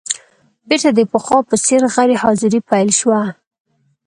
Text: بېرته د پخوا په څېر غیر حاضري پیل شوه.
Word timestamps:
بېرته 0.67 0.89
د 0.93 0.99
پخوا 1.11 1.39
په 1.49 1.55
څېر 1.65 1.81
غیر 1.95 2.11
حاضري 2.21 2.59
پیل 2.69 2.89
شوه. 2.99 3.21